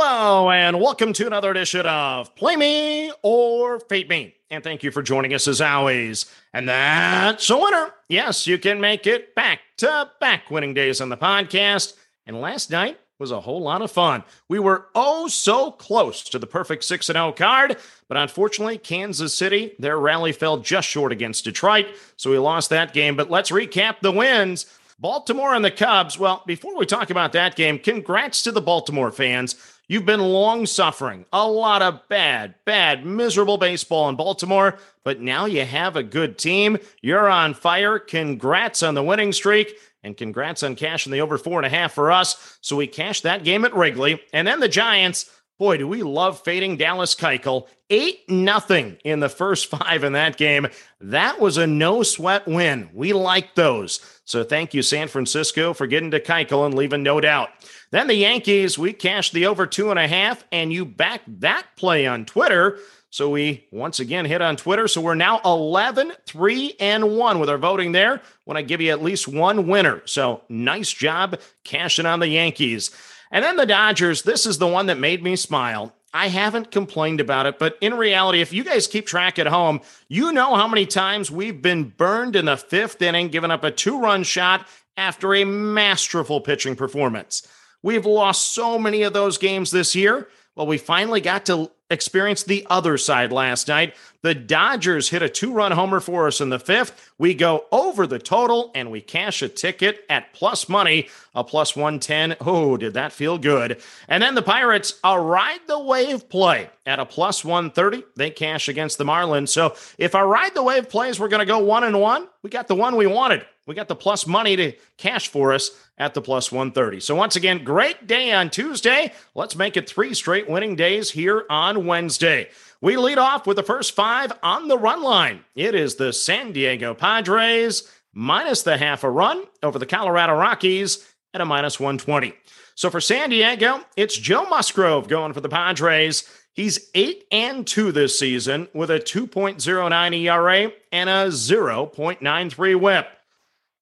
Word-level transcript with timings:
Hello, 0.00 0.48
and 0.48 0.80
welcome 0.80 1.12
to 1.14 1.26
another 1.26 1.50
edition 1.50 1.84
of 1.84 2.32
Play 2.36 2.54
Me 2.54 3.10
or 3.22 3.80
Fade 3.80 4.08
Me. 4.08 4.32
And 4.48 4.62
thank 4.62 4.84
you 4.84 4.92
for 4.92 5.02
joining 5.02 5.34
us 5.34 5.48
as 5.48 5.60
always. 5.60 6.32
And 6.54 6.68
that's 6.68 7.50
a 7.50 7.58
winner. 7.58 7.90
Yes, 8.08 8.46
you 8.46 8.58
can 8.58 8.80
make 8.80 9.08
it 9.08 9.34
back 9.34 9.58
to 9.78 10.08
back 10.20 10.52
winning 10.52 10.72
days 10.72 11.00
on 11.00 11.08
the 11.08 11.16
podcast. 11.16 11.94
And 12.26 12.40
last 12.40 12.70
night 12.70 13.00
was 13.18 13.32
a 13.32 13.40
whole 13.40 13.60
lot 13.60 13.82
of 13.82 13.90
fun. 13.90 14.22
We 14.48 14.60
were 14.60 14.86
oh 14.94 15.26
so 15.26 15.72
close 15.72 16.22
to 16.28 16.38
the 16.38 16.46
perfect 16.46 16.84
6 16.84 17.04
0 17.04 17.32
card, 17.32 17.76
but 18.06 18.18
unfortunately, 18.18 18.78
Kansas 18.78 19.34
City, 19.34 19.72
their 19.80 19.98
rally 19.98 20.30
fell 20.30 20.58
just 20.58 20.88
short 20.88 21.10
against 21.10 21.42
Detroit. 21.42 21.86
So 22.14 22.30
we 22.30 22.38
lost 22.38 22.70
that 22.70 22.92
game. 22.92 23.16
But 23.16 23.32
let's 23.32 23.50
recap 23.50 23.96
the 24.00 24.12
wins. 24.12 24.66
Baltimore 25.00 25.54
and 25.54 25.64
the 25.64 25.70
Cubs. 25.70 26.18
Well, 26.18 26.42
before 26.46 26.76
we 26.76 26.84
talk 26.84 27.10
about 27.10 27.32
that 27.32 27.54
game, 27.54 27.78
congrats 27.78 28.42
to 28.42 28.52
the 28.52 28.60
Baltimore 28.60 29.12
fans. 29.12 29.54
You've 29.90 30.04
been 30.04 30.20
long 30.20 30.66
suffering, 30.66 31.24
a 31.32 31.48
lot 31.48 31.80
of 31.80 32.06
bad, 32.08 32.56
bad, 32.66 33.06
miserable 33.06 33.56
baseball 33.56 34.10
in 34.10 34.16
Baltimore, 34.16 34.78
but 35.02 35.22
now 35.22 35.46
you 35.46 35.64
have 35.64 35.96
a 35.96 36.02
good 36.02 36.36
team. 36.36 36.76
You're 37.00 37.30
on 37.30 37.54
fire. 37.54 37.98
Congrats 37.98 38.82
on 38.82 38.92
the 38.92 39.02
winning 39.02 39.32
streak. 39.32 39.78
And 40.04 40.14
congrats 40.14 40.62
on 40.62 40.76
cashing 40.76 41.10
the 41.10 41.22
over 41.22 41.38
four 41.38 41.58
and 41.58 41.66
a 41.66 41.70
half 41.70 41.94
for 41.94 42.12
us. 42.12 42.58
So 42.60 42.76
we 42.76 42.86
cashed 42.86 43.22
that 43.22 43.44
game 43.44 43.64
at 43.64 43.74
Wrigley. 43.74 44.20
And 44.34 44.46
then 44.46 44.60
the 44.60 44.68
Giants, 44.68 45.30
boy, 45.58 45.76
do 45.76 45.88
we 45.88 46.02
love 46.02 46.42
fading 46.42 46.76
Dallas 46.76 47.14
Keuchel. 47.14 47.66
8 47.90 48.30
nothing 48.30 48.98
in 49.04 49.20
the 49.20 49.28
first 49.28 49.66
five 49.70 50.04
in 50.04 50.12
that 50.12 50.36
game. 50.36 50.68
That 51.00 51.40
was 51.40 51.56
a 51.56 51.66
no 51.66 52.02
sweat 52.02 52.46
win. 52.46 52.90
We 52.92 53.12
like 53.12 53.54
those. 53.54 54.00
So 54.24 54.44
thank 54.44 54.74
you, 54.74 54.82
San 54.82 55.08
Francisco, 55.08 55.72
for 55.72 55.86
getting 55.86 56.10
to 56.12 56.20
Keuchel 56.20 56.66
and 56.66 56.74
leaving 56.74 57.02
no 57.02 57.20
doubt. 57.20 57.50
Then 57.90 58.06
the 58.06 58.14
Yankees, 58.14 58.78
we 58.78 58.92
cashed 58.92 59.32
the 59.32 59.46
over 59.46 59.66
two 59.66 59.90
and 59.90 59.98
a 59.98 60.06
half, 60.06 60.44
and 60.52 60.72
you 60.72 60.84
backed 60.84 61.40
that 61.40 61.66
play 61.76 62.06
on 62.06 62.26
Twitter. 62.26 62.78
So 63.10 63.30
we 63.30 63.66
once 63.72 64.00
again 64.00 64.26
hit 64.26 64.42
on 64.42 64.56
Twitter. 64.56 64.86
So 64.86 65.00
we're 65.00 65.14
now 65.14 65.40
11, 65.44 66.12
3, 66.26 66.74
and 66.78 67.16
1 67.16 67.38
with 67.38 67.48
our 67.48 67.56
voting 67.56 67.92
there 67.92 68.20
when 68.44 68.58
I 68.58 68.62
give 68.62 68.82
you 68.82 68.90
at 68.90 69.02
least 69.02 69.26
one 69.26 69.66
winner. 69.66 70.02
So 70.04 70.42
nice 70.50 70.92
job 70.92 71.40
cashing 71.64 72.04
on 72.04 72.20
the 72.20 72.28
Yankees. 72.28 72.90
And 73.30 73.44
then 73.44 73.56
the 73.56 73.66
Dodgers, 73.66 74.22
this 74.22 74.46
is 74.46 74.58
the 74.58 74.66
one 74.66 74.86
that 74.86 74.98
made 74.98 75.22
me 75.22 75.36
smile. 75.36 75.94
I 76.14 76.28
haven't 76.28 76.70
complained 76.70 77.20
about 77.20 77.46
it, 77.46 77.58
but 77.58 77.76
in 77.80 77.94
reality, 77.94 78.40
if 78.40 78.52
you 78.52 78.64
guys 78.64 78.86
keep 78.86 79.06
track 79.06 79.38
at 79.38 79.46
home, 79.46 79.82
you 80.08 80.32
know 80.32 80.54
how 80.54 80.66
many 80.66 80.86
times 80.86 81.30
we've 81.30 81.60
been 81.60 81.84
burned 81.84 82.34
in 82.34 82.46
the 82.46 82.56
fifth 82.56 83.02
inning, 83.02 83.28
giving 83.28 83.50
up 83.50 83.62
a 83.62 83.70
two 83.70 84.00
run 84.00 84.22
shot 84.22 84.66
after 84.96 85.34
a 85.34 85.44
masterful 85.44 86.40
pitching 86.40 86.76
performance. 86.76 87.46
We've 87.82 88.06
lost 88.06 88.54
so 88.54 88.78
many 88.78 89.02
of 89.02 89.12
those 89.12 89.38
games 89.38 89.70
this 89.70 89.94
year. 89.94 90.28
Well, 90.56 90.66
we 90.66 90.78
finally 90.78 91.20
got 91.20 91.46
to 91.46 91.70
experience 91.90 92.42
the 92.42 92.66
other 92.68 92.98
side 92.98 93.32
last 93.32 93.68
night. 93.68 93.94
The 94.22 94.34
Dodgers 94.34 95.08
hit 95.08 95.22
a 95.22 95.28
two 95.28 95.52
run 95.52 95.72
homer 95.72 96.00
for 96.00 96.26
us 96.26 96.40
in 96.40 96.48
the 96.48 96.58
fifth. 96.58 97.12
We 97.16 97.34
go 97.34 97.66
over 97.70 98.06
the 98.06 98.18
total 98.18 98.72
and 98.74 98.90
we 98.90 99.00
cash 99.00 99.40
a 99.42 99.48
ticket 99.48 100.04
at 100.10 100.32
plus 100.32 100.68
money, 100.68 101.08
a 101.38 101.44
plus 101.44 101.76
110. 101.76 102.36
Oh, 102.40 102.76
did 102.76 102.94
that 102.94 103.12
feel 103.12 103.38
good? 103.38 103.80
And 104.08 104.22
then 104.22 104.34
the 104.34 104.42
Pirates, 104.42 104.98
a 105.04 105.18
ride 105.20 105.60
the 105.68 105.78
wave 105.78 106.28
play 106.28 106.68
at 106.84 106.98
a 106.98 107.06
plus 107.06 107.44
130. 107.44 108.04
They 108.16 108.30
cash 108.30 108.68
against 108.68 108.98
the 108.98 109.04
Marlins. 109.04 109.50
So 109.50 109.76
if 109.98 110.16
our 110.16 110.26
ride 110.26 110.54
the 110.54 110.62
wave 110.64 110.88
plays, 110.88 111.20
we're 111.20 111.28
going 111.28 111.40
to 111.40 111.46
go 111.46 111.60
one 111.60 111.84
and 111.84 112.00
one. 112.00 112.26
We 112.42 112.50
got 112.50 112.66
the 112.66 112.74
one 112.74 112.96
we 112.96 113.06
wanted. 113.06 113.46
We 113.68 113.74
got 113.74 113.86
the 113.86 113.94
plus 113.94 114.26
money 114.26 114.56
to 114.56 114.72
cash 114.96 115.28
for 115.28 115.52
us 115.52 115.70
at 115.96 116.14
the 116.14 116.22
plus 116.22 116.50
130. 116.50 117.00
So, 117.00 117.14
once 117.14 117.36
again, 117.36 117.64
great 117.64 118.06
day 118.06 118.32
on 118.32 118.48
Tuesday. 118.48 119.12
Let's 119.34 119.56
make 119.56 119.76
it 119.76 119.86
three 119.86 120.14
straight 120.14 120.48
winning 120.48 120.74
days 120.74 121.10
here 121.10 121.44
on 121.50 121.84
Wednesday. 121.84 122.48
We 122.80 122.96
lead 122.96 123.18
off 123.18 123.46
with 123.46 123.58
the 123.58 123.62
first 123.62 123.94
five 123.94 124.32
on 124.42 124.68
the 124.68 124.78
run 124.78 125.02
line. 125.02 125.44
It 125.54 125.74
is 125.74 125.96
the 125.96 126.14
San 126.14 126.52
Diego 126.52 126.94
Padres 126.94 127.82
minus 128.14 128.62
the 128.62 128.78
half 128.78 129.04
a 129.04 129.10
run 129.10 129.44
over 129.62 129.78
the 129.78 129.86
Colorado 129.86 130.34
Rockies 130.34 131.06
at 131.34 131.40
a 131.40 131.44
minus 131.44 131.78
120. 131.78 132.34
So, 132.74 132.90
for 132.90 133.00
San 133.00 133.30
Diego, 133.30 133.80
it's 133.96 134.16
Joe 134.16 134.44
Musgrove 134.44 135.08
going 135.08 135.32
for 135.32 135.40
the 135.40 135.48
Padres. 135.48 136.28
He's 136.52 136.90
8 136.94 137.24
and 137.30 137.66
2 137.66 137.92
this 137.92 138.18
season 138.18 138.68
with 138.74 138.90
a 138.90 138.98
2.09 138.98 140.14
ERA 140.22 140.72
and 140.90 141.08
a 141.08 141.26
0.93 141.26 142.80
whip. 142.80 143.08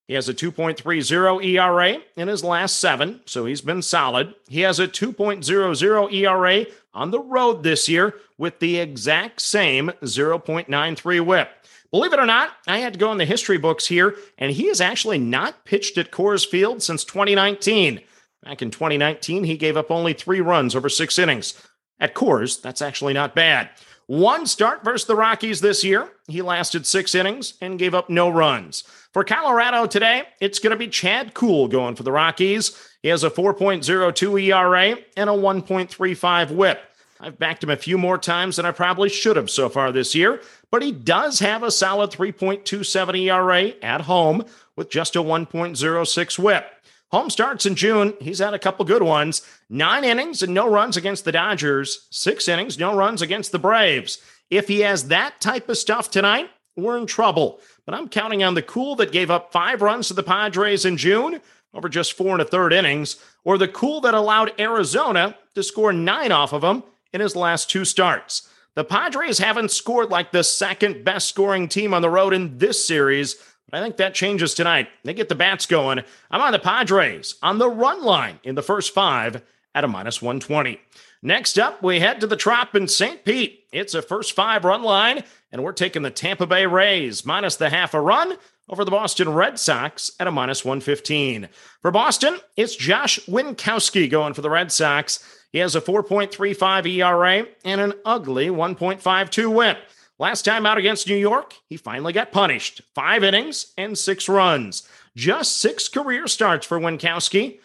He 0.08 0.14
has 0.14 0.28
a 0.28 0.34
2.30 0.34 1.44
ERA 1.44 1.98
in 2.16 2.28
his 2.28 2.44
last 2.44 2.78
seven, 2.78 3.22
so 3.26 3.44
he's 3.44 3.60
been 3.60 3.82
solid. 3.82 4.34
He 4.48 4.60
has 4.60 4.78
a 4.78 4.86
2.00 4.86 6.12
ERA 6.12 6.66
on 6.94 7.10
the 7.10 7.20
road 7.20 7.62
this 7.62 7.88
year 7.88 8.14
with 8.38 8.60
the 8.60 8.78
exact 8.78 9.40
same 9.42 9.90
0.93 10.02 11.26
whip. 11.26 11.50
Believe 11.96 12.12
it 12.12 12.18
or 12.20 12.26
not, 12.26 12.50
I 12.66 12.80
had 12.80 12.92
to 12.92 12.98
go 12.98 13.10
in 13.10 13.16
the 13.16 13.24
history 13.24 13.56
books 13.56 13.86
here, 13.86 14.16
and 14.36 14.52
he 14.52 14.68
has 14.68 14.82
actually 14.82 15.18
not 15.18 15.64
pitched 15.64 15.96
at 15.96 16.10
Coors 16.10 16.46
Field 16.46 16.82
since 16.82 17.04
2019. 17.04 18.02
Back 18.42 18.60
in 18.60 18.70
2019, 18.70 19.44
he 19.44 19.56
gave 19.56 19.78
up 19.78 19.90
only 19.90 20.12
three 20.12 20.42
runs 20.42 20.76
over 20.76 20.90
six 20.90 21.18
innings. 21.18 21.54
At 21.98 22.14
Coors, 22.14 22.60
that's 22.60 22.82
actually 22.82 23.14
not 23.14 23.34
bad. 23.34 23.70
One 24.08 24.44
start 24.44 24.84
versus 24.84 25.06
the 25.06 25.16
Rockies 25.16 25.62
this 25.62 25.82
year. 25.82 26.10
He 26.28 26.42
lasted 26.42 26.86
six 26.86 27.14
innings 27.14 27.54
and 27.62 27.78
gave 27.78 27.94
up 27.94 28.10
no 28.10 28.28
runs. 28.28 28.84
For 29.14 29.24
Colorado 29.24 29.86
today, 29.86 30.24
it's 30.38 30.58
going 30.58 30.72
to 30.72 30.76
be 30.76 30.88
Chad 30.88 31.32
Kuhl 31.32 31.66
going 31.66 31.96
for 31.96 32.02
the 32.02 32.12
Rockies. 32.12 32.76
He 33.00 33.08
has 33.08 33.24
a 33.24 33.30
4.02 33.30 34.42
ERA 34.42 34.98
and 35.16 35.30
a 35.30 35.32
1.35 35.32 36.50
whip. 36.50 36.78
I've 37.20 37.38
backed 37.38 37.64
him 37.64 37.70
a 37.70 37.76
few 37.76 37.96
more 37.98 38.18
times 38.18 38.56
than 38.56 38.66
I 38.66 38.72
probably 38.72 39.08
should 39.08 39.36
have 39.36 39.50
so 39.50 39.68
far 39.68 39.92
this 39.92 40.14
year, 40.14 40.40
but 40.70 40.82
he 40.82 40.92
does 40.92 41.38
have 41.38 41.62
a 41.62 41.70
solid 41.70 42.10
3.27 42.10 43.22
ERA 43.22 43.72
at 43.82 44.02
home 44.02 44.44
with 44.76 44.90
just 44.90 45.16
a 45.16 45.20
1.06 45.20 46.38
whip. 46.38 46.72
Home 47.12 47.30
starts 47.30 47.64
in 47.66 47.76
June. 47.76 48.14
He's 48.20 48.40
had 48.40 48.52
a 48.52 48.58
couple 48.58 48.84
good 48.84 49.02
ones. 49.02 49.42
Nine 49.70 50.04
innings 50.04 50.42
and 50.42 50.52
no 50.52 50.68
runs 50.68 50.96
against 50.96 51.24
the 51.24 51.32
Dodgers. 51.32 52.06
Six 52.10 52.48
innings, 52.48 52.78
no 52.78 52.94
runs 52.94 53.22
against 53.22 53.52
the 53.52 53.58
Braves. 53.58 54.18
If 54.50 54.68
he 54.68 54.80
has 54.80 55.08
that 55.08 55.40
type 55.40 55.68
of 55.68 55.78
stuff 55.78 56.10
tonight, 56.10 56.50
we're 56.76 56.98
in 56.98 57.06
trouble. 57.06 57.60
But 57.84 57.94
I'm 57.94 58.08
counting 58.08 58.42
on 58.42 58.54
the 58.54 58.62
Kuhl 58.62 58.96
that 58.96 59.12
gave 59.12 59.30
up 59.30 59.52
five 59.52 59.82
runs 59.82 60.08
to 60.08 60.14
the 60.14 60.22
Padres 60.22 60.84
in 60.84 60.96
June 60.96 61.40
over 61.72 61.88
just 61.88 62.14
four 62.14 62.32
and 62.32 62.42
a 62.42 62.44
third 62.44 62.72
innings, 62.72 63.16
or 63.44 63.58
the 63.58 63.68
Kuhl 63.68 64.00
that 64.00 64.14
allowed 64.14 64.58
Arizona 64.58 65.36
to 65.54 65.62
score 65.62 65.92
nine 65.92 66.32
off 66.32 66.52
of 66.52 66.64
him 66.64 66.82
in 67.16 67.20
his 67.22 67.34
last 67.34 67.70
two 67.70 67.84
starts. 67.84 68.48
The 68.74 68.84
Padres 68.84 69.38
haven't 69.38 69.70
scored 69.70 70.10
like 70.10 70.32
the 70.32 70.44
second 70.44 71.02
best 71.02 71.28
scoring 71.28 71.66
team 71.66 71.94
on 71.94 72.02
the 72.02 72.10
road 72.10 72.34
in 72.34 72.58
this 72.58 72.86
series, 72.86 73.36
but 73.70 73.78
I 73.78 73.82
think 73.82 73.96
that 73.96 74.14
changes 74.14 74.52
tonight. 74.52 74.88
They 75.02 75.14
get 75.14 75.30
the 75.30 75.34
bats 75.34 75.64
going. 75.64 76.02
I'm 76.30 76.42
on 76.42 76.52
the 76.52 76.58
Padres 76.58 77.36
on 77.42 77.56
the 77.56 77.70
run 77.70 78.04
line 78.04 78.38
in 78.44 78.54
the 78.54 78.62
first 78.62 78.92
five 78.92 79.42
at 79.74 79.82
a 79.82 79.88
minus 79.88 80.20
120. 80.20 80.78
Next 81.22 81.58
up, 81.58 81.82
we 81.82 82.00
head 82.00 82.20
to 82.20 82.26
the 82.26 82.36
Trop 82.36 82.74
in 82.74 82.86
St. 82.86 83.24
Pete. 83.24 83.64
It's 83.72 83.94
a 83.94 84.02
first 84.02 84.34
five 84.34 84.64
run 84.64 84.82
line, 84.82 85.24
and 85.50 85.64
we're 85.64 85.72
taking 85.72 86.02
the 86.02 86.10
Tampa 86.10 86.46
Bay 86.46 86.66
Rays 86.66 87.24
minus 87.24 87.56
the 87.56 87.70
half 87.70 87.94
a 87.94 88.00
run 88.00 88.36
over 88.68 88.84
the 88.84 88.90
Boston 88.90 89.30
Red 89.32 89.58
Sox 89.58 90.10
at 90.20 90.26
a 90.26 90.30
minus 90.30 90.66
115. 90.66 91.48
For 91.80 91.90
Boston, 91.90 92.40
it's 92.56 92.76
Josh 92.76 93.18
Winckowski 93.26 94.10
going 94.10 94.34
for 94.34 94.42
the 94.42 94.50
Red 94.50 94.70
Sox. 94.70 95.24
He 95.52 95.58
has 95.58 95.74
a 95.74 95.80
4.35 95.80 96.86
ERA 96.86 97.46
and 97.64 97.80
an 97.80 97.94
ugly 98.04 98.48
1.52 98.48 99.52
whip. 99.54 99.78
Last 100.18 100.42
time 100.42 100.64
out 100.64 100.78
against 100.78 101.08
New 101.08 101.16
York, 101.16 101.54
he 101.68 101.76
finally 101.76 102.12
got 102.12 102.32
punished. 102.32 102.80
Five 102.94 103.22
innings 103.22 103.72
and 103.76 103.98
six 103.98 104.28
runs. 104.28 104.88
Just 105.14 105.58
six 105.58 105.88
career 105.88 106.26
starts 106.26 106.66
for 106.66 106.80
Winckowski. 106.80 107.60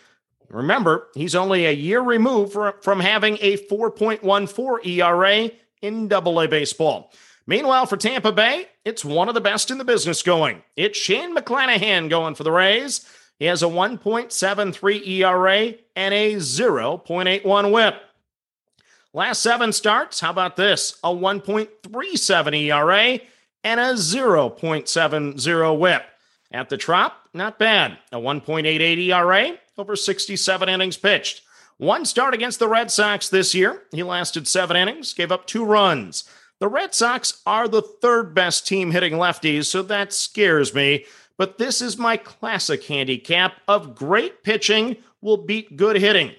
Remember, 0.50 1.08
he's 1.16 1.34
only 1.34 1.66
a 1.66 1.72
year 1.72 2.02
removed 2.02 2.58
from 2.82 3.00
having 3.00 3.38
a 3.40 3.58
4.14 3.58 4.86
ERA 4.86 5.52
in 5.82 6.08
Double 6.10 6.42
A 6.42 6.48
baseball. 6.48 7.14
Meanwhile, 7.48 7.86
for 7.86 7.98
Tampa 7.98 8.32
Bay, 8.32 8.68
it's 8.86 9.04
one 9.04 9.30
of 9.30 9.34
the 9.34 9.42
best 9.42 9.72
in 9.72 9.78
the 9.78 9.86
business 9.86 10.22
going. 10.22 10.62
It's 10.76 10.98
Shane 10.98 11.36
McClanahan 11.36 12.10
going 12.10 12.36
for 12.36 12.44
the 12.44 12.52
Rays. 12.52 13.06
He 13.42 13.48
has 13.48 13.64
a 13.64 13.66
1.73 13.66 15.08
ERA 15.08 15.74
and 15.96 16.14
a 16.14 16.36
0.81 16.36 17.72
whip. 17.72 17.96
Last 19.16 19.42
seven 19.42 19.74
starts, 19.74 20.20
how 20.20 20.30
about 20.30 20.58
this? 20.58 21.00
A 21.04 21.10
1.37 21.10 22.68
ERA 22.68 23.20
and 23.64 23.80
a 23.80 23.94
0.70 23.94 25.80
whip. 25.80 26.04
At 26.52 26.70
the 26.70 26.78
Trop, 26.78 27.14
not 27.34 27.58
bad. 27.58 27.98
A 28.12 28.18
1.88 28.18 29.08
ERA 29.08 29.58
over 29.76 29.96
67 29.96 30.70
innings 30.70 30.98
pitched. 30.98 31.42
One 31.78 32.06
start 32.06 32.36
against 32.36 32.60
the 32.60 32.68
Red 32.68 32.92
Sox 32.92 33.28
this 33.28 33.56
year. 33.56 33.82
He 33.92 34.04
lasted 34.04 34.48
seven 34.48 34.78
innings, 34.78 35.16
gave 35.16 35.32
up 35.32 35.48
two 35.48 35.66
runs. 35.66 36.26
The 36.60 36.68
Red 36.68 36.94
Sox 36.94 37.42
are 37.48 37.68
the 37.68 37.82
third 37.82 38.36
best 38.36 38.68
team 38.68 38.92
hitting 38.92 39.14
lefties, 39.14 39.66
so 39.66 39.82
that 39.82 40.14
scares 40.14 40.76
me. 40.76 41.06
But 41.42 41.58
this 41.58 41.82
is 41.82 41.98
my 41.98 42.18
classic 42.18 42.84
handicap 42.84 43.62
of 43.68 43.96
great 43.96 44.44
pitching 44.44 44.98
will 45.22 45.38
beat 45.38 45.76
good 45.76 45.96
hitting. 45.96 46.34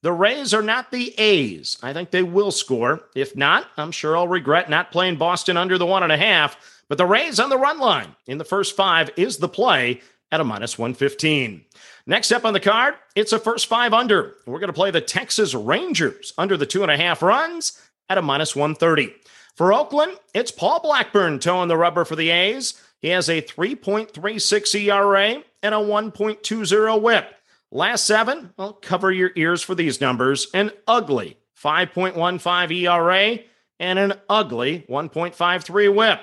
The 0.00 0.14
Rays 0.14 0.54
are 0.54 0.62
not 0.62 0.90
the 0.90 1.12
A's. 1.18 1.76
I 1.82 1.92
think 1.92 2.10
they 2.10 2.22
will 2.22 2.50
score. 2.50 3.02
If 3.14 3.36
not, 3.36 3.66
I'm 3.76 3.92
sure 3.92 4.16
I'll 4.16 4.26
regret 4.26 4.70
not 4.70 4.92
playing 4.92 5.16
Boston 5.16 5.58
under 5.58 5.76
the 5.76 5.84
one 5.84 6.02
and 6.02 6.10
a 6.10 6.16
half. 6.16 6.56
But 6.88 6.96
the 6.96 7.04
Rays 7.04 7.38
on 7.38 7.50
the 7.50 7.58
run 7.58 7.78
line 7.78 8.16
in 8.26 8.38
the 8.38 8.46
first 8.46 8.74
five 8.74 9.10
is 9.18 9.36
the 9.36 9.46
play 9.46 10.00
at 10.32 10.40
a 10.40 10.44
minus 10.44 10.78
115. 10.78 11.62
Next 12.06 12.32
up 12.32 12.46
on 12.46 12.54
the 12.54 12.58
card, 12.58 12.94
it's 13.14 13.34
a 13.34 13.38
first 13.38 13.66
five 13.66 13.92
under. 13.92 14.36
We're 14.46 14.60
going 14.60 14.68
to 14.68 14.72
play 14.72 14.90
the 14.90 15.02
Texas 15.02 15.54
Rangers 15.54 16.32
under 16.38 16.56
the 16.56 16.64
two 16.64 16.80
and 16.80 16.90
a 16.90 16.96
half 16.96 17.20
runs 17.20 17.78
at 18.08 18.16
a 18.16 18.22
minus 18.22 18.56
130. 18.56 19.14
For 19.54 19.74
Oakland, 19.74 20.12
it's 20.32 20.50
Paul 20.50 20.80
Blackburn 20.80 21.40
toeing 21.40 21.68
the 21.68 21.76
rubber 21.76 22.06
for 22.06 22.16
the 22.16 22.30
A's. 22.30 22.80
He 23.06 23.12
has 23.12 23.28
a 23.28 23.40
3.36 23.40 24.74
ERA 24.74 25.44
and 25.62 25.74
a 25.76 25.78
1.20 25.78 27.00
whip. 27.00 27.34
Last 27.70 28.04
seven, 28.04 28.52
well, 28.56 28.72
cover 28.72 29.12
your 29.12 29.30
ears 29.36 29.62
for 29.62 29.76
these 29.76 30.00
numbers 30.00 30.48
an 30.52 30.72
ugly 30.88 31.38
5.15 31.56 32.72
ERA 32.72 33.38
and 33.78 33.98
an 34.00 34.14
ugly 34.28 34.84
1.53 34.90 35.94
whip. 35.94 36.18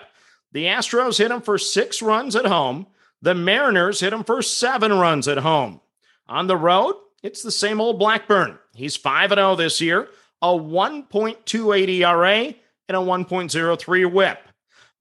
The 0.52 0.66
Astros 0.66 1.20
hit 1.20 1.32
him 1.32 1.40
for 1.40 1.58
six 1.58 2.02
runs 2.02 2.36
at 2.36 2.48
home. 2.48 2.88
The 3.22 3.34
Mariners 3.34 4.02
hit 4.02 4.12
him 4.12 4.26
for 4.26 4.42
seven 4.42 4.92
runs 4.92 5.30
at 5.30 5.38
home. 5.38 5.80
On 6.28 6.48
the 6.48 6.58
road, 6.58 6.96
it's 7.24 7.44
the 7.44 7.52
same 7.52 7.80
old 7.80 7.98
Blackburn. 7.98 8.60
He's 8.76 8.98
5 8.98 9.30
0 9.30 9.56
this 9.56 9.80
year, 9.80 10.10
a 10.42 10.48
1.28 10.48 11.88
ERA 11.88 12.54
and 12.90 12.98
a 12.98 13.00
1.03 13.00 14.12
whip. 14.12 14.40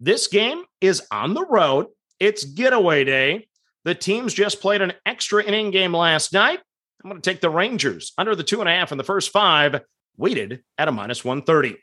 This 0.05 0.27
game 0.27 0.65
is 0.81 1.01
on 1.13 1.33
the 1.33 1.47
road. 1.47 1.87
It's 2.19 2.45
getaway 2.45 3.05
day. 3.05 3.47
The 3.85 3.95
teams 3.95 4.35
just 4.35 4.61
played 4.61 4.83
an 4.83 4.95
extra 5.07 5.45
inning 5.45 5.71
game 5.71 5.95
last 5.95 6.33
night. 6.33 6.59
I'm 7.05 7.11
going 7.11 7.23
to 7.23 7.31
take 7.31 7.41
the 7.41 7.49
Rangers 7.49 8.13
under 8.19 8.35
the 8.35 8.43
two 8.43 8.59
and 8.59 8.69
a 8.69 8.73
half 8.73 8.91
in 8.91 8.99
the 8.99 9.05
first 9.05 9.31
five, 9.31 9.81
weighted 10.17 10.65
at 10.77 10.89
a 10.89 10.93
minus 10.93 11.25
130. 11.25 11.77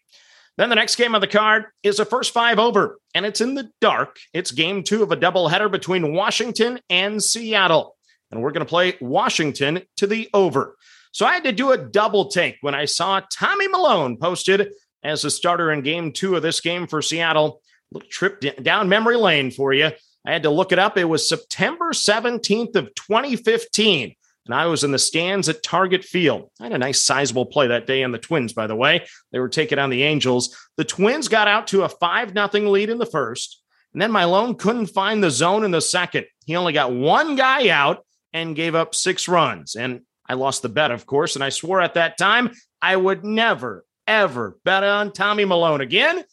Then 0.58 0.68
the 0.68 0.76
next 0.76 0.98
game 0.98 1.16
on 1.16 1.22
the 1.22 1.28
card 1.28 1.68
is 1.82 1.98
a 2.00 2.04
first 2.04 2.34
five 2.34 2.60
over, 2.60 2.98
and 3.16 3.26
it's 3.26 3.40
in 3.40 3.56
the 3.56 3.72
dark. 3.80 4.18
It's 4.34 4.52
game 4.52 4.84
two 4.84 5.02
of 5.02 5.14
a 5.14 5.18
doubleheader 5.18 5.72
between 5.72 6.14
Washington 6.14 6.82
and 6.90 7.24
Seattle. 7.24 7.96
And 8.32 8.42
we're 8.42 8.52
going 8.52 8.66
to 8.66 8.70
play 8.70 8.98
Washington 9.00 9.84
to 9.96 10.08
the 10.08 10.28
over. 10.34 10.76
So 11.14 11.26
I 11.26 11.36
had 11.36 11.46
to 11.46 11.54
do 11.54 11.72
a 11.72 11.78
double 11.78 12.28
take 12.28 12.58
when 12.60 12.76
I 12.76 12.84
saw 12.84 13.22
Tommy 13.32 13.70
Milone 13.70 14.18
posted 14.18 14.74
as 15.04 15.24
a 15.24 15.32
starter 15.32 15.72
in 15.72 15.84
game 15.84 16.12
two 16.12 16.36
of 16.36 16.42
this 16.42 16.60
game 16.60 16.86
for 16.86 17.02
Seattle. 17.02 17.62
Little 17.92 18.10
trip 18.10 18.42
down 18.62 18.90
memory 18.90 19.18
lane 19.18 19.52
for 19.52 19.74
you. 19.74 19.92
I 20.26 20.32
had 20.32 20.44
to 20.44 20.50
look 20.50 20.72
it 20.72 20.80
up. 20.80 20.98
It 20.98 21.06
was 21.06 21.28
September 21.28 21.92
17th 21.92 22.76
of 22.76 22.94
2015. 22.96 24.16
And 24.46 24.56
I 24.56 24.66
was 24.66 24.84
in 24.84 24.92
the 24.92 25.00
stands 25.00 25.48
at 25.48 25.62
Target 25.62 26.04
Field. 26.04 26.50
I 26.60 26.64
had 26.64 26.74
a 26.74 26.78
nice 26.78 27.02
sizable 27.02 27.46
play 27.46 27.68
that 27.68 27.86
day 27.86 28.04
on 28.04 28.12
the 28.12 28.18
Twins, 28.18 28.54
by 28.54 28.68
the 28.68 28.76
way. 28.76 29.06
They 29.32 29.40
were 29.40 29.50
taking 29.50 29.80
on 29.80 29.90
the 29.90 30.04
Angels. 30.04 30.58
The 30.76 30.86
Twins 30.86 31.28
got 31.28 31.48
out 31.48 31.68
to 31.68 31.84
a 31.84 31.90
5 31.90 32.34
0 32.34 32.70
lead 32.70 32.90
in 32.90 32.98
the 32.98 33.06
first. 33.06 33.62
And 33.94 34.02
then 34.02 34.12
Milone 34.12 34.56
couldn't 34.56 34.88
find 34.88 35.24
the 35.24 35.32
zone 35.32 35.64
in 35.64 35.72
the 35.72 35.82
second. 35.82 36.26
He 36.46 36.56
only 36.56 36.74
got 36.74 36.92
one 36.92 37.36
guy 37.36 37.70
out 37.70 38.06
and 38.34 38.56
gave 38.56 38.76
up 38.76 38.96
six 38.96 39.28
runs. 39.28 39.76
And 39.76 40.02
I 40.28 40.34
lost 40.34 40.62
the 40.62 40.70
bet, 40.70 40.92
of 40.92 41.06
course. 41.06 41.36
And 41.36 41.44
I 41.44 41.50
swore 41.50 41.82
at 41.82 41.96
that 41.96 42.18
time 42.18 42.52
I 42.82 42.96
would 42.96 43.24
never, 43.24 43.86
ever 44.08 44.58
bet 44.64 44.84
on 44.84 45.12
Tommy 45.12 45.46
Milone 45.46 45.82
again. 45.82 46.24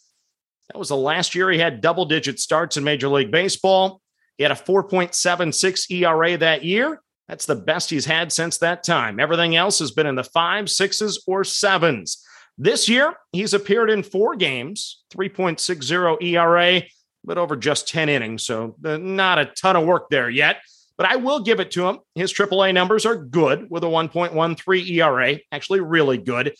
That 0.72 0.78
was 0.78 0.88
the 0.88 0.96
last 0.96 1.34
year 1.34 1.50
he 1.50 1.58
had 1.58 1.80
double 1.80 2.04
digit 2.04 2.40
starts 2.40 2.76
in 2.76 2.84
Major 2.84 3.08
League 3.08 3.30
Baseball. 3.30 4.00
He 4.36 4.42
had 4.42 4.52
a 4.52 4.56
4.76 4.56 5.90
ERA 5.90 6.36
that 6.38 6.64
year. 6.64 7.00
That's 7.28 7.46
the 7.46 7.56
best 7.56 7.90
he's 7.90 8.04
had 8.04 8.32
since 8.32 8.58
that 8.58 8.84
time. 8.84 9.18
Everything 9.18 9.56
else 9.56 9.78
has 9.78 9.90
been 9.90 10.06
in 10.06 10.14
the 10.14 10.24
five, 10.24 10.70
sixes, 10.70 11.24
or 11.26 11.44
sevens. 11.44 12.22
This 12.58 12.88
year, 12.88 13.14
he's 13.32 13.54
appeared 13.54 13.90
in 13.90 14.02
four 14.02 14.36
games, 14.36 15.02
3.60 15.12 16.22
ERA, 16.22 16.82
but 17.24 17.38
over 17.38 17.56
just 17.56 17.88
10 17.88 18.08
innings. 18.08 18.44
So 18.44 18.76
uh, 18.84 18.96
not 18.96 19.38
a 19.38 19.46
ton 19.46 19.76
of 19.76 19.84
work 19.84 20.08
there 20.08 20.30
yet. 20.30 20.58
But 20.96 21.06
I 21.06 21.16
will 21.16 21.40
give 21.40 21.60
it 21.60 21.72
to 21.72 21.86
him. 21.86 21.98
His 22.14 22.32
AAA 22.32 22.72
numbers 22.72 23.04
are 23.04 23.16
good 23.16 23.66
with 23.68 23.84
a 23.84 23.88
1.13 23.88 24.90
ERA, 24.90 25.38
actually, 25.52 25.80
really 25.80 26.16
good. 26.16 26.54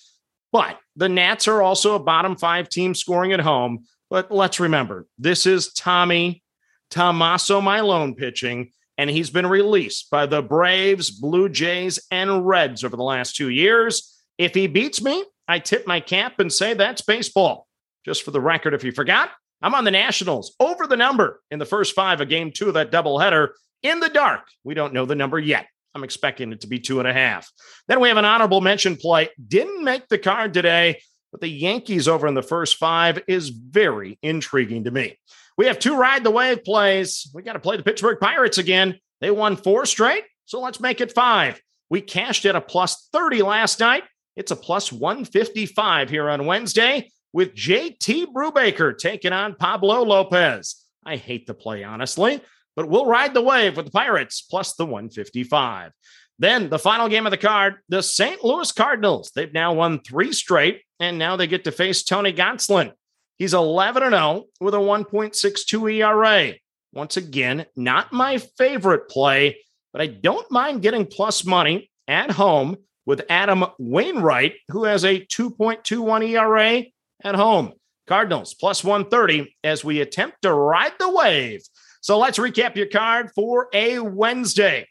But 0.53 0.79
the 0.95 1.09
Nats 1.09 1.49
are 1.49 1.63
also 1.63 1.95
a 1.95 2.03
bottom 2.03 2.37
five 2.37 2.69
team 2.69 2.95
scoring 2.95 3.33
at 3.33 3.41
home. 3.41 3.87
But 4.09 4.31
let's 4.31 4.61
remember, 4.61 5.07
this 5.19 5.47
is 5.47 5.73
Tommy 5.73 6.43
Tommaso 6.91 7.61
Milone 7.61 8.15
pitching, 8.15 8.71
and 8.97 9.11
he's 9.11 9.31
been 9.31 9.47
released 9.47 10.11
by 10.11 10.27
the 10.27 10.43
Braves, 10.43 11.11
Blue 11.11 11.49
Jays, 11.49 11.99
and 12.11 12.47
Reds 12.47 12.85
over 12.85 12.97
the 12.97 13.03
last 13.03 13.37
two 13.37 13.49
years. 13.49 14.23
If 14.39 14.55
he 14.55 14.69
beats 14.69 15.03
me, 15.03 15.25
I 15.49 15.59
tip 15.59 15.87
my 15.87 16.01
cap 16.01 16.39
and 16.39 16.53
say 16.53 16.75
that's 16.75 17.03
baseball. 17.03 17.67
Just 18.05 18.23
for 18.23 18.31
the 18.31 18.41
record, 18.41 18.75
if 18.75 18.85
you 18.85 18.93
forgot, 18.93 19.31
I'm 19.63 19.75
on 19.75 19.85
the 19.85 19.91
Nationals 19.91 20.55
over 20.61 20.87
the 20.87 20.97
number 20.97 21.41
in 21.51 21.59
the 21.59 21.65
first 21.65 21.95
five 21.95 22.21
of 22.21 22.29
game 22.29 22.53
two 22.53 22.69
of 22.69 22.75
that 22.75 22.93
doubleheader 22.93 23.49
in 23.83 24.01
the 24.01 24.09
dark. 24.09 24.49
We 24.65 24.75
don't 24.75 24.93
know 24.93 25.07
the 25.07 25.15
number 25.15 25.39
yet. 25.39 25.67
I'm 25.95 26.05
expecting 26.05 26.53
it 26.53 26.61
to 26.61 26.67
be 26.67 26.79
two 26.79 26.99
and 26.99 27.09
a 27.09 27.13
half. 27.13 27.51
Then 27.89 28.01
we 28.01 28.09
have 28.09 28.19
an 28.19 28.25
honorable 28.25 28.61
mention 28.61 28.97
play. 28.97 29.31
Didn't 29.49 29.83
make 29.83 30.09
the 30.09 30.19
card 30.19 30.53
today, 30.53 31.01
but 31.33 31.41
the 31.41 31.49
Yankees 31.49 32.09
over 32.09 32.27
in 32.27 32.35
the 32.35 32.43
first 32.43 32.77
five 32.77 33.23
is 33.27 33.49
very 33.49 34.19
intriguing 34.23 34.85
to 34.85 34.91
me. 34.91 35.19
We 35.59 35.67
have 35.67 35.79
two 35.79 35.97
ride 35.97 36.25
the 36.25 36.31
wave 36.31 36.65
plays. 36.65 37.31
We 37.35 37.43
got 37.43 37.55
to 37.55 37.61
play 37.61 37.77
the 37.77 37.83
Pittsburgh 37.83 38.19
Pirates 38.21 38.59
again. 38.59 38.99
They 39.21 39.31
won 39.31 39.57
four 39.57 39.87
straight, 39.87 40.25
so 40.45 40.61
let's 40.61 40.81
make 40.81 41.01
it 41.01 41.13
five. 41.13 41.61
We 41.89 42.01
cashed 42.01 42.45
at 42.45 42.57
a 42.57 42.61
plus 42.61 43.09
30 43.13 43.43
last 43.43 43.81
night. 43.81 44.05
It's 44.37 44.51
a 44.51 44.57
plus 44.57 44.93
155 44.93 46.11
here 46.11 46.29
on 46.29 46.47
Wednesday 46.47 47.11
with 47.33 47.55
JT 47.55 48.27
Brubaker 48.35 48.97
taking 48.97 49.33
on 49.33 49.55
Pablo 49.55 50.03
Lopez. 50.03 50.77
I 51.05 51.17
hate 51.17 51.47
the 51.47 51.55
play, 51.55 51.85
honestly 51.85 52.41
but 52.77 52.89
we'll 52.89 53.07
ride 53.07 53.35
the 53.35 53.43
wave 53.43 53.77
with 53.77 53.87
the 53.87 53.91
Pirates 53.91 54.43
plus 54.43 54.75
the 54.75 54.85
155. 54.85 55.93
Then 56.39 56.69
the 56.69 56.79
final 56.79 57.09
game 57.09 57.27
of 57.27 57.31
the 57.31 57.37
card, 57.37 57.77
the 57.89 58.03
St. 58.03 58.45
Louis 58.45 58.71
Cardinals. 58.73 59.31
They've 59.35 59.53
now 59.53 59.73
won 59.73 60.01
three 60.01 60.33
straight, 60.33 60.83
and 61.01 61.19
now 61.19 61.37
they 61.37 61.47
get 61.47 61.65
to 61.65 61.73
face 61.73 62.03
Tony 62.03 62.33
Gonsolin. 62.33 62.93
He's 63.39 63.55
11 63.55 64.11
0 64.11 64.45
with 64.61 64.75
a 64.75 64.79
1.62 64.79 65.95
ERA. 65.95 66.55
Once 66.93 67.17
again, 67.17 67.67
not 67.75 68.13
my 68.13 68.39
favorite 68.39 69.09
play, 69.09 69.59
but 69.93 70.03
I 70.03 70.07
don't 70.07 70.51
mind 70.51 70.83
getting 70.83 71.07
plus 71.07 71.45
money 71.45 71.91
at 72.09 72.31
home 72.31 72.77
with 73.05 73.27
Adam 73.29 73.65
Wainwright, 73.79 74.55
who 74.69 74.85
has 74.85 75.05
a 75.05 75.21
2.21 75.21 76.29
ERA 76.31 76.85
at 77.23 77.35
home. 77.35 77.73
Cardinals 78.07 78.55
plus 78.55 78.85
130 78.85 79.57
as 79.65 79.85
we 79.85 80.01
attempt 80.01 80.43
to 80.43 80.53
ride 80.53 80.93
the 80.99 81.11
wave 81.11 81.63
so 82.07 82.19
let's 82.19 82.39
recap 82.39 82.77
your 82.77 82.87
card 82.87 83.33
for 83.35 83.67
a 83.73 83.99
Wednesday. 83.99 84.87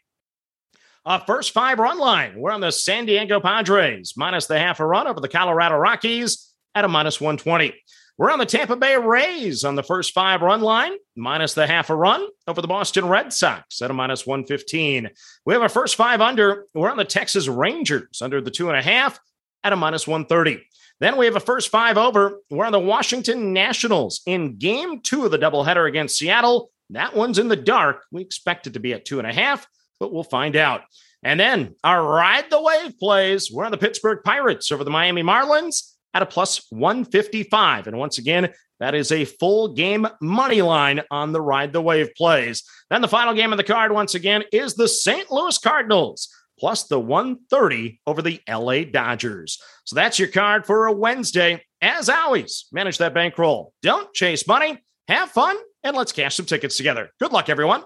Uh, 1.06 1.20
first 1.20 1.52
five 1.52 1.78
run 1.78 1.98
line. 1.98 2.32
We're 2.36 2.50
on 2.50 2.60
the 2.60 2.72
San 2.72 3.06
Diego 3.06 3.38
Padres, 3.38 4.14
minus 4.16 4.46
the 4.46 4.58
half 4.58 4.80
a 4.80 4.84
run 4.84 5.06
over 5.06 5.20
the 5.20 5.28
Colorado 5.28 5.76
Rockies 5.76 6.52
at 6.74 6.84
a 6.84 6.88
minus 6.88 7.20
120. 7.20 7.72
We're 8.18 8.32
on 8.32 8.40
the 8.40 8.44
Tampa 8.46 8.74
Bay 8.74 8.96
Rays 8.96 9.62
on 9.62 9.76
the 9.76 9.84
first 9.84 10.12
five 10.12 10.42
run 10.42 10.62
line, 10.62 10.94
minus 11.14 11.54
the 11.54 11.64
half 11.64 11.90
a 11.90 11.94
run 11.94 12.26
over 12.48 12.60
the 12.60 12.66
Boston 12.66 13.06
Red 13.06 13.32
Sox 13.32 13.80
at 13.80 13.90
a 13.92 13.94
minus 13.94 14.26
115. 14.26 15.08
We 15.44 15.54
have 15.54 15.62
our 15.62 15.68
first 15.68 15.94
five 15.94 16.20
under. 16.20 16.66
We're 16.74 16.90
on 16.90 16.96
the 16.96 17.04
Texas 17.04 17.46
Rangers 17.46 18.20
under 18.20 18.40
the 18.40 18.50
two 18.50 18.68
and 18.68 18.76
a 18.76 18.82
half 18.82 19.20
at 19.62 19.72
a 19.72 19.76
minus 19.76 20.08
130. 20.08 20.60
Then 20.98 21.16
we 21.18 21.26
have 21.26 21.36
a 21.36 21.40
first 21.40 21.68
five 21.68 21.98
over. 21.98 22.40
We're 22.50 22.66
on 22.66 22.72
the 22.72 22.80
Washington 22.80 23.52
Nationals 23.52 24.22
in 24.26 24.58
game 24.58 25.02
two 25.02 25.24
of 25.24 25.30
the 25.30 25.38
doubleheader 25.38 25.86
against 25.86 26.18
Seattle 26.18 26.72
that 26.90 27.16
one's 27.16 27.38
in 27.38 27.48
the 27.48 27.56
dark. 27.56 28.04
We 28.12 28.22
expect 28.22 28.66
it 28.66 28.74
to 28.74 28.80
be 28.80 28.92
at 28.92 29.04
two 29.04 29.18
and 29.18 29.26
a 29.26 29.32
half, 29.32 29.66
but 29.98 30.12
we'll 30.12 30.24
find 30.24 30.56
out. 30.56 30.82
And 31.22 31.40
then 31.40 31.74
our 31.82 32.04
ride 32.04 32.50
the 32.50 32.60
wave 32.60 32.98
plays. 32.98 33.50
We're 33.50 33.64
on 33.64 33.72
the 33.72 33.78
Pittsburgh 33.78 34.20
Pirates 34.24 34.70
over 34.70 34.84
the 34.84 34.90
Miami 34.90 35.22
Marlins 35.22 35.92
at 36.14 36.22
a 36.22 36.26
plus 36.26 36.64
155. 36.70 37.86
And 37.86 37.98
once 37.98 38.18
again, 38.18 38.52
that 38.80 38.94
is 38.94 39.10
a 39.10 39.24
full 39.24 39.74
game 39.74 40.06
money 40.20 40.62
line 40.62 41.02
on 41.10 41.32
the 41.32 41.40
ride 41.40 41.72
the 41.72 41.80
wave 41.80 42.10
plays. 42.16 42.62
Then 42.90 43.00
the 43.00 43.08
final 43.08 43.34
game 43.34 43.52
of 43.52 43.56
the 43.56 43.64
card, 43.64 43.92
once 43.92 44.14
again, 44.14 44.44
is 44.52 44.74
the 44.74 44.88
St. 44.88 45.30
Louis 45.30 45.58
Cardinals 45.58 46.28
plus 46.58 46.84
the 46.84 47.00
130 47.00 48.00
over 48.06 48.22
the 48.22 48.40
LA 48.48 48.84
Dodgers. 48.84 49.60
So 49.84 49.96
that's 49.96 50.18
your 50.18 50.28
card 50.28 50.66
for 50.66 50.86
a 50.86 50.92
Wednesday. 50.92 51.62
As 51.82 52.08
always, 52.08 52.66
manage 52.72 52.98
that 52.98 53.14
bankroll. 53.14 53.72
Don't 53.82 54.12
chase 54.14 54.46
money, 54.46 54.82
have 55.08 55.30
fun, 55.30 55.56
and 55.84 55.96
let's 55.96 56.12
cash 56.12 56.36
some 56.36 56.46
tickets 56.46 56.76
together. 56.76 57.10
Good 57.20 57.32
luck, 57.32 57.48
everyone. 57.48 57.84